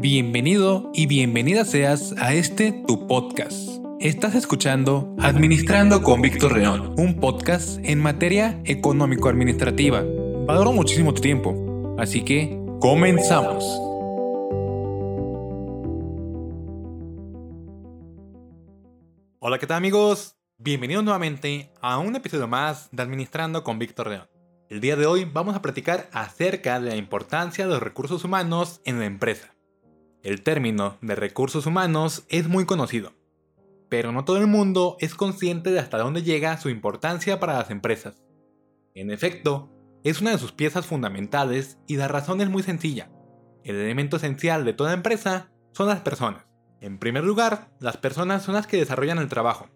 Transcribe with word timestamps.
Bienvenido 0.00 0.92
y 0.94 1.06
bienvenida 1.08 1.64
seas 1.64 2.14
a 2.18 2.32
este 2.32 2.70
tu 2.86 3.08
podcast. 3.08 3.68
Estás 3.98 4.36
escuchando 4.36 5.12
Administrando 5.18 6.04
con 6.04 6.22
Víctor 6.22 6.56
León, 6.56 6.94
un 6.96 7.18
podcast 7.18 7.80
en 7.82 7.98
materia 7.98 8.62
económico-administrativa. 8.64 10.04
Valoro 10.46 10.70
muchísimo 10.70 11.12
tu 11.14 11.20
tiempo, 11.20 11.96
así 11.98 12.24
que 12.24 12.56
comenzamos. 12.78 13.64
Hola, 19.40 19.58
¿qué 19.58 19.66
tal 19.66 19.78
amigos? 19.78 20.36
Bienvenidos 20.58 21.02
nuevamente 21.02 21.72
a 21.80 21.98
un 21.98 22.14
episodio 22.14 22.46
más 22.46 22.88
de 22.92 23.02
Administrando 23.02 23.64
con 23.64 23.80
Víctor 23.80 24.10
León. 24.10 24.28
El 24.68 24.80
día 24.80 24.94
de 24.94 25.06
hoy 25.06 25.24
vamos 25.24 25.56
a 25.56 25.62
platicar 25.62 26.08
acerca 26.12 26.78
de 26.78 26.90
la 26.90 26.96
importancia 26.96 27.64
de 27.64 27.72
los 27.72 27.82
recursos 27.82 28.22
humanos 28.22 28.80
en 28.84 29.00
la 29.00 29.06
empresa. 29.06 29.57
El 30.24 30.42
término 30.42 30.98
de 31.00 31.14
recursos 31.14 31.66
humanos 31.66 32.24
es 32.28 32.48
muy 32.48 32.66
conocido, 32.66 33.12
pero 33.88 34.10
no 34.10 34.24
todo 34.24 34.38
el 34.38 34.48
mundo 34.48 34.96
es 34.98 35.14
consciente 35.14 35.70
de 35.70 35.78
hasta 35.78 35.98
dónde 35.98 36.24
llega 36.24 36.58
su 36.58 36.70
importancia 36.70 37.38
para 37.38 37.54
las 37.54 37.70
empresas. 37.70 38.20
En 38.94 39.12
efecto, 39.12 39.70
es 40.02 40.20
una 40.20 40.32
de 40.32 40.38
sus 40.38 40.50
piezas 40.50 40.86
fundamentales 40.86 41.78
y 41.86 41.96
la 41.96 42.08
razón 42.08 42.40
es 42.40 42.48
muy 42.48 42.64
sencilla. 42.64 43.12
El 43.62 43.76
elemento 43.76 44.16
esencial 44.16 44.64
de 44.64 44.72
toda 44.72 44.92
empresa 44.92 45.52
son 45.72 45.86
las 45.86 46.00
personas. 46.00 46.46
En 46.80 46.98
primer 46.98 47.22
lugar, 47.22 47.70
las 47.78 47.96
personas 47.96 48.42
son 48.42 48.54
las 48.54 48.66
que 48.66 48.76
desarrollan 48.76 49.18
el 49.18 49.28
trabajo, 49.28 49.68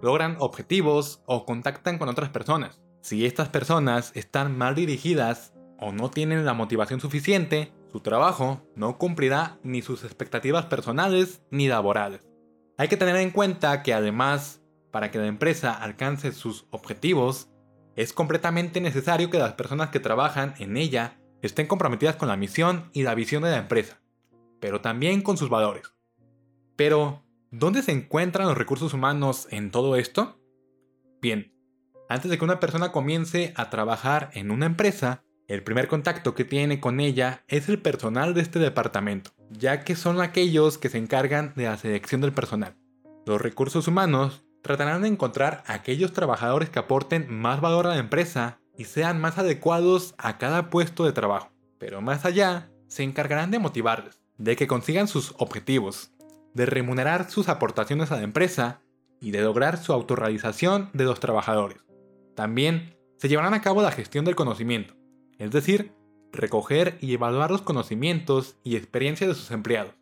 logran 0.00 0.36
objetivos 0.38 1.20
o 1.26 1.44
contactan 1.46 1.98
con 1.98 2.08
otras 2.08 2.30
personas. 2.30 2.80
Si 3.02 3.26
estas 3.26 3.48
personas 3.48 4.12
están 4.14 4.56
mal 4.56 4.76
dirigidas 4.76 5.52
o 5.80 5.90
no 5.90 6.10
tienen 6.10 6.44
la 6.44 6.54
motivación 6.54 7.00
suficiente, 7.00 7.72
su 7.90 8.00
trabajo 8.00 8.62
no 8.76 8.98
cumplirá 8.98 9.58
ni 9.62 9.82
sus 9.82 10.04
expectativas 10.04 10.66
personales 10.66 11.42
ni 11.50 11.68
laborales. 11.68 12.28
Hay 12.78 12.88
que 12.88 12.96
tener 12.96 13.16
en 13.16 13.30
cuenta 13.30 13.82
que 13.82 13.92
además, 13.92 14.62
para 14.90 15.10
que 15.10 15.18
la 15.18 15.26
empresa 15.26 15.72
alcance 15.72 16.32
sus 16.32 16.66
objetivos, 16.70 17.50
es 17.96 18.12
completamente 18.12 18.80
necesario 18.80 19.28
que 19.28 19.38
las 19.38 19.54
personas 19.54 19.90
que 19.90 20.00
trabajan 20.00 20.54
en 20.58 20.76
ella 20.76 21.20
estén 21.42 21.66
comprometidas 21.66 22.16
con 22.16 22.28
la 22.28 22.36
misión 22.36 22.90
y 22.92 23.02
la 23.02 23.14
visión 23.14 23.42
de 23.42 23.50
la 23.50 23.58
empresa, 23.58 24.00
pero 24.60 24.80
también 24.80 25.22
con 25.22 25.36
sus 25.36 25.50
valores. 25.50 25.92
Pero, 26.76 27.24
¿dónde 27.50 27.82
se 27.82 27.92
encuentran 27.92 28.46
los 28.46 28.56
recursos 28.56 28.94
humanos 28.94 29.48
en 29.50 29.70
todo 29.70 29.96
esto? 29.96 30.40
Bien, 31.20 31.52
antes 32.08 32.30
de 32.30 32.38
que 32.38 32.44
una 32.44 32.60
persona 32.60 32.92
comience 32.92 33.52
a 33.56 33.68
trabajar 33.68 34.30
en 34.34 34.50
una 34.50 34.66
empresa, 34.66 35.24
el 35.54 35.62
primer 35.62 35.88
contacto 35.88 36.34
que 36.34 36.44
tiene 36.44 36.80
con 36.80 37.00
ella 37.00 37.44
es 37.48 37.68
el 37.68 37.80
personal 37.80 38.34
de 38.34 38.40
este 38.40 38.58
departamento 38.58 39.32
ya 39.50 39.82
que 39.82 39.96
son 39.96 40.20
aquellos 40.20 40.78
que 40.78 40.88
se 40.88 40.98
encargan 40.98 41.52
de 41.56 41.64
la 41.64 41.76
selección 41.76 42.20
del 42.20 42.32
personal. 42.32 42.76
Los 43.26 43.40
recursos 43.40 43.88
humanos 43.88 44.44
tratarán 44.62 45.02
de 45.02 45.08
encontrar 45.08 45.62
aquellos 45.66 46.12
trabajadores 46.12 46.70
que 46.70 46.78
aporten 46.78 47.26
más 47.28 47.60
valor 47.60 47.86
a 47.86 47.90
la 47.90 47.98
empresa 47.98 48.60
y 48.76 48.84
sean 48.84 49.20
más 49.20 49.38
adecuados 49.38 50.14
a 50.18 50.38
cada 50.38 50.70
puesto 50.70 51.04
de 51.04 51.12
trabajo. 51.12 51.50
Pero 51.78 52.00
más 52.00 52.24
allá, 52.24 52.70
se 52.86 53.02
encargarán 53.02 53.50
de 53.50 53.58
motivarles, 53.58 54.20
de 54.38 54.56
que 54.56 54.66
consigan 54.66 55.08
sus 55.08 55.34
objetivos, 55.38 56.12
de 56.54 56.66
remunerar 56.66 57.30
sus 57.30 57.48
aportaciones 57.48 58.10
a 58.12 58.16
la 58.16 58.22
empresa 58.22 58.82
y 59.20 59.32
de 59.32 59.42
lograr 59.42 59.78
su 59.78 59.92
autorrealización 59.92 60.90
de 60.92 61.04
los 61.04 61.20
trabajadores. 61.20 61.78
También 62.34 62.96
se 63.18 63.28
llevarán 63.28 63.54
a 63.54 63.60
cabo 63.60 63.82
la 63.82 63.92
gestión 63.92 64.24
del 64.24 64.34
conocimiento, 64.34 64.94
es 65.40 65.50
decir, 65.50 65.92
recoger 66.32 66.98
y 67.00 67.14
evaluar 67.14 67.50
los 67.50 67.62
conocimientos 67.62 68.56
y 68.62 68.76
experiencia 68.76 69.26
de 69.26 69.34
sus 69.34 69.50
empleados, 69.50 69.94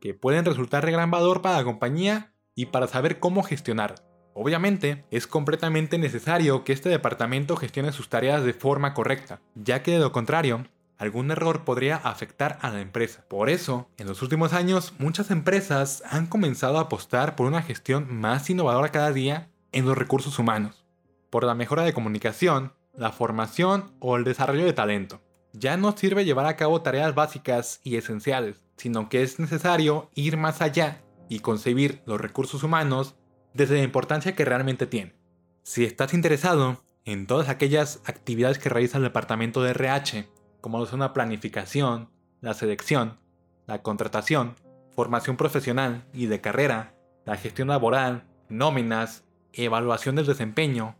que 0.00 0.14
pueden 0.14 0.44
resultar 0.44 0.84
de 0.84 0.92
gran 0.92 1.10
valor 1.10 1.42
para 1.42 1.56
la 1.56 1.64
compañía 1.64 2.34
y 2.54 2.66
para 2.66 2.86
saber 2.86 3.18
cómo 3.18 3.42
gestionar. 3.42 3.96
Obviamente, 4.34 5.06
es 5.10 5.26
completamente 5.26 5.96
necesario 5.96 6.62
que 6.62 6.74
este 6.74 6.90
departamento 6.90 7.56
gestione 7.56 7.90
sus 7.90 8.10
tareas 8.10 8.44
de 8.44 8.52
forma 8.52 8.92
correcta, 8.92 9.40
ya 9.54 9.82
que 9.82 9.92
de 9.92 9.98
lo 9.98 10.12
contrario, 10.12 10.66
algún 10.98 11.30
error 11.30 11.64
podría 11.64 11.96
afectar 11.96 12.58
a 12.60 12.70
la 12.70 12.82
empresa. 12.82 13.24
Por 13.28 13.48
eso, 13.48 13.88
en 13.96 14.06
los 14.06 14.20
últimos 14.20 14.52
años, 14.52 14.92
muchas 14.98 15.30
empresas 15.30 16.02
han 16.10 16.26
comenzado 16.26 16.76
a 16.76 16.82
apostar 16.82 17.34
por 17.34 17.46
una 17.46 17.62
gestión 17.62 18.14
más 18.14 18.48
innovadora 18.50 18.90
cada 18.90 19.12
día 19.12 19.48
en 19.72 19.86
los 19.86 19.96
recursos 19.96 20.38
humanos, 20.38 20.84
por 21.30 21.44
la 21.44 21.54
mejora 21.54 21.82
de 21.84 21.94
comunicación, 21.94 22.74
la 22.96 23.12
formación 23.12 23.92
o 24.00 24.16
el 24.16 24.24
desarrollo 24.24 24.64
de 24.64 24.72
talento 24.72 25.20
ya 25.58 25.76
no 25.76 25.96
sirve 25.96 26.24
llevar 26.24 26.46
a 26.46 26.56
cabo 26.56 26.82
tareas 26.82 27.14
básicas 27.14 27.80
y 27.82 27.96
esenciales, 27.96 28.64
sino 28.76 29.08
que 29.08 29.22
es 29.22 29.38
necesario 29.38 30.10
ir 30.14 30.36
más 30.36 30.60
allá 30.60 31.02
y 31.28 31.40
concebir 31.40 32.02
los 32.06 32.20
recursos 32.20 32.62
humanos 32.62 33.16
desde 33.54 33.76
la 33.76 33.82
importancia 33.82 34.34
que 34.34 34.44
realmente 34.44 34.86
tienen. 34.86 35.14
Si 35.62 35.84
estás 35.84 36.14
interesado 36.14 36.82
en 37.04 37.26
todas 37.26 37.48
aquellas 37.48 38.02
actividades 38.04 38.58
que 38.58 38.68
realiza 38.68 38.98
el 38.98 39.04
departamento 39.04 39.62
de 39.62 39.70
RH, 39.70 40.28
como 40.60 40.84
son 40.86 41.00
la 41.00 41.12
planificación, 41.12 42.10
la 42.40 42.54
selección, 42.54 43.18
la 43.66 43.82
contratación, 43.82 44.56
formación 44.94 45.36
profesional 45.36 46.04
y 46.12 46.26
de 46.26 46.40
carrera, 46.40 46.94
la 47.24 47.36
gestión 47.36 47.68
laboral, 47.68 48.24
nóminas, 48.48 49.24
evaluación 49.52 50.16
del 50.16 50.26
desempeño 50.26 50.96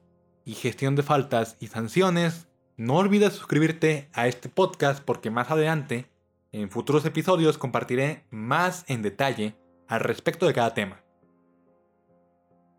y 0.46 0.54
gestión 0.54 0.94
de 0.94 1.02
faltas 1.02 1.56
y 1.60 1.66
sanciones, 1.66 2.48
no 2.78 2.94
olvides 2.94 3.34
suscribirte 3.34 4.08
a 4.14 4.28
este 4.28 4.48
podcast 4.48 5.04
porque 5.04 5.30
más 5.30 5.50
adelante, 5.50 6.08
en 6.52 6.70
futuros 6.70 7.04
episodios, 7.04 7.58
compartiré 7.58 8.24
más 8.30 8.84
en 8.86 9.02
detalle 9.02 9.56
al 9.88 10.00
respecto 10.00 10.46
de 10.46 10.54
cada 10.54 10.72
tema. 10.72 11.02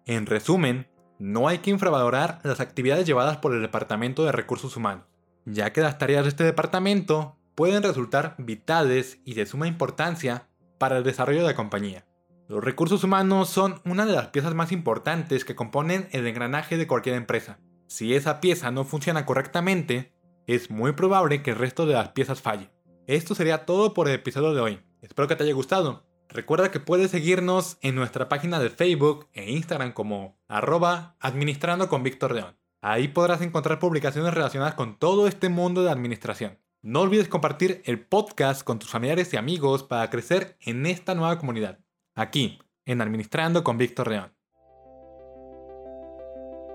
En 0.06 0.25
resumen, 0.25 0.88
no 1.19 1.50
hay 1.50 1.57
que 1.57 1.69
infravalorar 1.69 2.39
las 2.44 2.61
actividades 2.61 3.06
llevadas 3.06 3.38
por 3.38 3.53
el 3.53 3.61
Departamento 3.61 4.23
de 4.23 4.31
Recursos 4.31 4.77
Humanos, 4.77 5.06
ya 5.45 5.73
que 5.73 5.81
las 5.81 5.97
tareas 5.97 6.23
de 6.23 6.29
este 6.29 6.45
departamento 6.45 7.35
pueden 7.53 7.83
resultar 7.83 8.35
vitales 8.38 9.19
y 9.25 9.33
de 9.33 9.45
suma 9.45 9.67
importancia 9.67 10.47
para 10.77 10.97
el 10.97 11.03
desarrollo 11.03 11.41
de 11.41 11.47
la 11.47 11.56
compañía. 11.56 12.06
Los 12.49 12.63
recursos 12.63 13.03
humanos 13.03 13.49
son 13.49 13.81
una 13.83 14.05
de 14.05 14.13
las 14.13 14.27
piezas 14.27 14.55
más 14.55 14.71
importantes 14.71 15.43
que 15.43 15.55
componen 15.55 16.07
el 16.13 16.25
engranaje 16.25 16.77
de 16.77 16.87
cualquier 16.87 17.15
empresa. 17.15 17.59
Si 17.87 18.15
esa 18.15 18.39
pieza 18.39 18.71
no 18.71 18.85
funciona 18.85 19.25
correctamente, 19.25 20.13
es 20.45 20.71
muy 20.71 20.93
probable 20.93 21.43
que 21.43 21.51
el 21.51 21.57
resto 21.57 21.85
de 21.85 21.95
las 21.95 22.09
piezas 22.09 22.41
falle. 22.41 22.71
Esto 23.05 23.35
sería 23.35 23.65
todo 23.65 23.93
por 23.93 24.07
el 24.07 24.15
episodio 24.15 24.53
de 24.53 24.61
hoy. 24.61 24.79
Espero 25.01 25.27
que 25.27 25.35
te 25.35 25.43
haya 25.43 25.53
gustado. 25.53 26.07
Recuerda 26.29 26.71
que 26.71 26.79
puedes 26.79 27.11
seguirnos 27.11 27.77
en 27.81 27.95
nuestra 27.95 28.29
página 28.29 28.59
de 28.59 28.69
Facebook 28.69 29.27
e 29.33 29.51
Instagram 29.51 29.91
como 29.91 30.39
arroba 30.47 31.17
administrando 31.19 31.89
con 31.89 32.01
Víctor 32.01 32.33
León. 32.33 32.57
Ahí 32.81 33.09
podrás 33.09 33.41
encontrar 33.41 33.79
publicaciones 33.79 34.33
relacionadas 34.33 34.75
con 34.75 34.97
todo 34.97 35.27
este 35.27 35.49
mundo 35.49 35.83
de 35.83 35.91
administración. 35.91 36.59
No 36.81 37.01
olvides 37.01 37.27
compartir 37.27 37.81
el 37.83 37.99
podcast 37.99 38.63
con 38.63 38.79
tus 38.79 38.89
familiares 38.89 39.33
y 39.33 39.37
amigos 39.37 39.83
para 39.83 40.09
crecer 40.09 40.55
en 40.61 40.85
esta 40.85 41.13
nueva 41.13 41.39
comunidad. 41.39 41.79
Aquí, 42.17 42.57
en 42.88 43.00
Administrando 43.00 43.63
con 43.63 43.78
Víctor 43.78 44.07
León. 44.07 44.33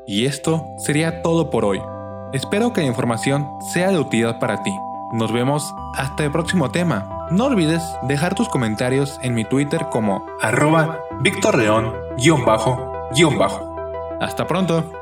Y 0.07 0.27
esto 0.27 0.65
sería 0.79 1.21
todo 1.21 1.51
por 1.51 1.65
hoy. 1.65 1.83
Espero 2.33 2.73
que 2.73 2.83
la 2.83 2.87
información 2.87 3.49
sea 3.73 3.91
de 3.91 3.99
utilidad 3.99 4.39
para 4.39 4.63
ti. 4.63 4.73
Nos 5.13 5.33
vemos 5.33 5.75
hasta 5.97 6.25
el 6.25 6.31
próximo 6.31 6.71
tema. 6.71 7.27
No 7.33 7.47
olvides 7.47 7.83
dejar 8.05 8.37
tus 8.37 8.49
comentarios 8.49 9.19
en 9.23 9.35
mi 9.35 9.45
Twitter 9.45 9.89
como 9.91 10.25
arroba 10.41 11.01
Víctor 11.23 11.57
bajo 12.45 13.11
Hasta 14.21 14.47
pronto. 14.47 15.02